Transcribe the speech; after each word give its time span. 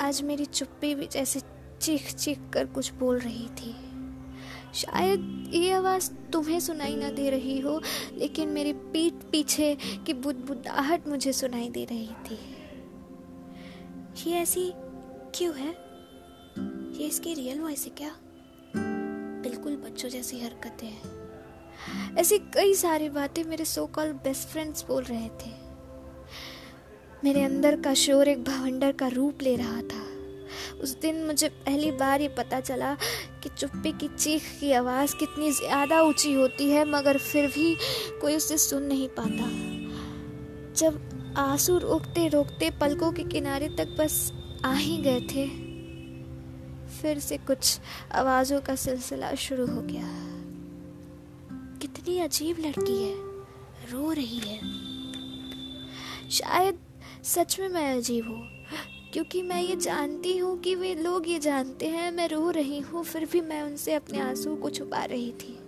आज 0.00 0.22
मेरी 0.22 0.44
चुप्पी 0.44 0.94
भी 0.94 1.06
जैसे 1.06 1.40
चीख 1.80 2.14
चीख 2.14 2.38
कर 2.52 2.66
कुछ 2.66 2.92
बोल 2.92 3.18
रही 3.18 3.48
थी। 3.48 3.74
शायद 4.74 5.50
ये 5.54 5.72
आवाज़ 5.72 6.12
तुम्हें 6.12 6.60
सुनाई 6.60 6.96
ना 6.96 7.10
दे 7.10 7.30
रही 7.30 7.60
हो, 7.60 7.82
लेकिन 8.14 8.48
मेरी 8.48 8.72
पीठ 8.72 9.12
पीछे 9.12 9.78
की 10.06 10.14
बुदबुदाहट 10.14 11.08
मुझे 11.08 11.32
सुनाई 11.32 11.70
दे 11.70 11.84
रही 11.84 12.08
थी। 12.08 12.38
ये 14.26 14.36
ऐसी 14.36 14.72
क्यों 15.34 15.54
है? 15.56 15.70
ये 17.00 17.06
इसकी 17.08 17.34
रियल 17.34 17.60
वॉइस 17.60 17.84
है 17.84 17.90
क्या? 17.90 18.16
बिल्कुल 19.42 19.76
बच्चों 19.76 20.08
जैसी 20.08 20.40
हरकतें 20.40 20.86
हैं। 20.86 22.14
ऐसी 22.16 22.38
कई 22.38 22.74
सारी 22.74 23.08
बातें 23.08 23.44
मेरे 23.44 23.64
सो 23.64 23.86
कॉल 23.86 24.12
बेस्ट 24.12 24.48
फ्रेंड्स 24.48 24.84
बोल 24.84 25.02
रहे 25.02 25.28
थे। 25.28 25.59
मेरे 27.24 27.42
अंदर 27.42 27.76
का 27.80 27.92
शोर 27.94 28.28
एक 28.28 28.44
भवंडर 28.44 28.92
का 28.92 29.06
रूप 29.08 29.42
ले 29.42 29.54
रहा 29.56 29.80
था। 29.82 30.04
उस 30.82 30.96
दिन 31.00 31.16
मुझे 31.26 31.48
पहली 31.48 31.90
बार 31.92 32.20
ये 32.20 32.28
पता 32.28 32.60
चला 32.60 32.94
कि 33.42 33.48
चुप्पी 33.48 33.92
की 33.92 34.08
चीख 34.08 34.42
की 34.60 34.72
आवाज़ 34.72 35.14
कितनी 35.16 35.50
ज़्यादा 35.50 36.00
ऊँची 36.02 36.32
होती 36.34 36.70
है, 36.70 36.84
मगर 36.84 37.18
फिर 37.18 37.46
भी 37.46 37.76
कोई 38.20 38.36
उसे 38.36 38.58
सुन 38.58 38.82
नहीं 38.82 39.08
पाता। 39.18 39.50
जब 40.74 41.34
आँसू 41.38 41.78
रोकते 41.78 42.26
रोकते 42.28 42.70
पलकों 42.70 43.12
के 43.12 43.24
किनारे 43.24 43.68
तक 43.68 43.96
बस 44.00 44.32
आ 44.64 44.72
ही 44.74 44.96
गए 44.98 45.20
थे, 45.20 45.46
फिर 47.00 47.18
से 47.18 47.36
कुछ 47.38 47.78
आवाज़ों 48.12 48.60
का 48.60 48.74
सिलसिला 48.76 49.34
शुरू 49.38 49.66
हो 49.66 49.80
गया। 49.82 50.08
कितनी 51.82 52.18
अजीब 52.20 52.56
लड़की 52.58 53.02
है, 53.02 53.14
रो 53.92 54.12
रही 54.12 54.38
है। 54.38 54.58
शायद 56.30 56.78
सच 57.24 57.60
में 57.60 57.68
मैं 57.68 57.96
अजीब 57.96 58.28
हूँ। 58.28 58.48
क्योंकि 59.12 59.42
मैं 59.42 59.62
ये 59.62 59.76
जानती 59.76 60.38
हूँ 60.38 60.60
कि 60.60 60.74
वे 60.74 60.94
लोग 60.94 61.28
ये 61.28 61.38
जानते 61.38 61.88
हैं, 61.88 62.10
मैं 62.10 62.28
रो 62.28 62.50
रही 62.50 62.80
हूँ, 62.80 63.04
फिर 63.04 63.28
भी 63.32 63.40
मैं 63.40 63.62
उनसे 63.62 63.94
अपने 63.94 64.18
आँसू 64.18 64.56
को 64.56 64.70
छुपा 64.70 65.04
रही 65.04 65.32
थी। 65.32 65.58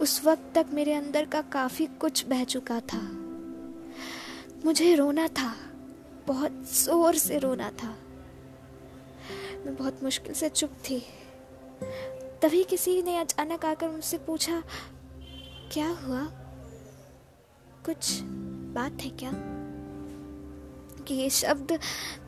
उस 0.00 0.24
वक्त 0.24 0.42
तक 0.54 0.66
मेरे 0.72 0.92
अंदर 0.92 1.24
का 1.24 1.42
काफ़ी 1.42 1.86
कुछ 1.86 2.26
बह 2.26 2.44
चुका 2.44 2.80
था। 2.80 3.00
मुझे 4.64 4.94
रोना 4.94 5.28
था, 5.28 5.56
बहुत 6.26 6.52
ज़ोर 6.52 7.14
से 7.14 7.38
रोना 7.38 7.70
था। 7.70 7.96
मैं 9.66 9.76
बहुत 9.76 10.02
मुश्किल 10.02 10.34
से 10.34 10.48
चुप 10.48 10.70
थी। 10.70 11.02
तभी 12.42 12.64
किसी 12.64 13.02
ने 13.02 13.18
अचानक 13.18 13.64
आकर 13.64 13.88
मुझसे 13.88 14.18
पूछा, 14.18 14.62
क्या 15.72 15.88
हुआ? 15.88 16.24
कुछ 17.86 18.20
बात 18.74 19.02
है 19.02 19.10
क्या? 19.10 19.63
कि 21.04 21.14
ये 21.14 21.28
शब्द 21.32 21.78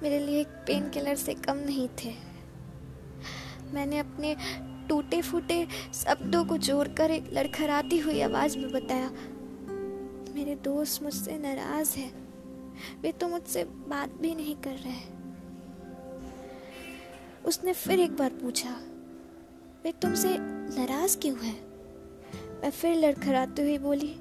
मेरे 0.02 0.18
लिए 0.18 0.40
एक 0.40 0.48
पेन 0.66 0.88
किलर 0.90 1.14
से 1.16 1.34
कम 1.36 1.56
नहीं 1.58 1.88
थे। 1.98 2.14
मैंने 3.74 3.98
अपने 3.98 4.34
टूटे 4.88 5.20
फूटे 5.22 5.66
शब्दों 5.94 6.44
को 6.44 6.56
जोड़कर 6.58 7.10
एक 7.10 7.30
लड़खड़ाती 7.32 7.98
हुई 7.98 8.20
आवाज़ 8.22 8.58
में 8.58 8.70
बताया, 8.72 9.10
मेरे 10.34 10.54
दोस्त 10.64 11.02
मुझसे 11.02 11.38
नाराज़ 11.38 11.96
है। 11.98 12.10
वे 13.02 13.12
तो 13.12 13.28
मुझसे 13.28 13.64
बात 13.64 14.10
भी 14.20 14.34
नहीं 14.34 14.54
कर 14.56 14.76
रहे 14.78 15.14
उसने 17.44 17.72
फिर 17.74 18.00
एक 18.00 18.16
बार 18.16 18.30
पूछा, 18.32 18.70
वे 19.84 19.92
तुमसे 19.92 20.36
नाराज़ 20.38 21.18
क्यों 21.18 21.38
है? 21.38 21.54
मैं 22.62 22.70
फिर 22.70 22.94
लड़खड़ाते 22.96 23.62
हुई 23.62 23.78
बोली, 23.78 24.14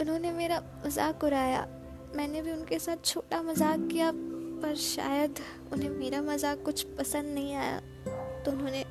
उन्होंने 0.00 0.32
मेरा 0.32 0.62
मज़ाक 0.86 1.24
उड़ाया 1.24 1.66
मैंने 2.16 2.42
भी 2.42 2.52
उनके 2.52 2.78
साथ 2.78 3.04
छोटा 3.04 3.42
मज़ाक 3.42 3.88
किया, 3.88 4.10
पर 4.62 4.74
शायद 4.76 5.38
उन्हें 5.72 5.90
मेरा 5.90 6.20
मज़ाक 6.22 6.62
कुछ 6.64 6.82
पसंद 6.98 7.34
नहीं 7.34 7.54
आया 7.54 7.78
तो 8.44 8.50
उन्होंने 8.50 8.84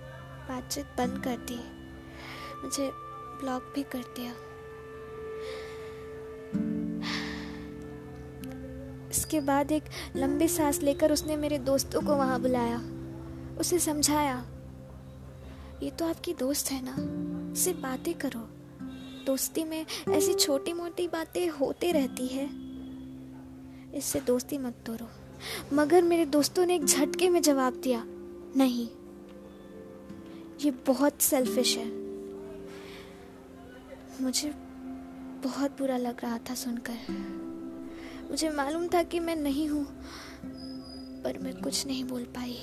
बातचीत 0.49 0.85
बंद 0.97 1.23
कर 1.23 1.37
दी। 1.47 1.59
मुझे 2.57 2.89
ब्लॉक 3.39 3.71
भी 3.75 3.83
कर 3.85 4.03
दिया। 4.15 4.31
इसके 9.09 9.39
बाद 9.41 9.71
एक 9.71 9.83
लंबी 10.15 10.47
सांस 10.47 10.81
लेकर 10.81 11.11
उसने 11.11 11.35
मेरे 11.37 11.57
दोस्तों 11.59 12.01
को 12.01 12.15
वहाँ 12.15 12.39
बुलाया, 12.41 12.77
उसे 13.59 13.79
समझाया, 13.79 14.43
ये 15.83 15.89
तो 15.89 16.05
आपकी 16.05 16.33
दोस्त 16.35 16.71
है 16.71 16.81
ना 16.83 16.95
इससे 17.51 17.73
बातें 17.81 18.13
करो। 18.15 18.47
दोस्ती 19.25 19.63
में 19.63 19.85
ऐसी 20.09 20.33
छोटी 20.35 20.73
मोटी 20.73 21.07
बातें 21.07 21.47
होती 21.49 21.91
रहती 21.91 22.27
है। 22.27 22.45
इससे 23.97 24.19
दोस्ती 24.19 24.57
मत 24.57 24.75
तोड़ो। 24.85 25.07
मगर 25.73 26.01
मेरे 26.01 26.25
दोस्तों 26.25 26.65
ने 26.65 26.75
एक 26.75 26.85
झटके 26.85 27.29
में 27.29 27.41
जवाब 27.41 27.73
दिया, 27.73 28.03
नहीं, 28.55 28.87
ये 30.61 30.71
बहुत 30.87 31.21
सेल्फिश 31.21 31.77
है। 31.77 31.85
मुझे 34.21 34.49
बहुत 35.43 35.77
बुरा 35.77 35.97
लग 35.97 36.21
रहा 36.21 36.37
था 36.49 36.55
सुनकर। 36.55 36.97
मुझे 38.29 38.49
मालूम 38.49 38.87
था 38.87 39.03
कि 39.03 39.19
मैं 39.19 39.35
नहीं 39.35 39.67
हूँ, 39.69 39.85
पर 41.23 41.37
मैं 41.37 41.53
कुछ 41.61 41.85
नहीं 41.87 42.03
बोल 42.03 42.23
पाई। 42.35 42.57